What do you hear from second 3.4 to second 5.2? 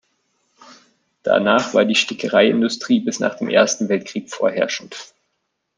Ersten Weltkrieg vorherrschend.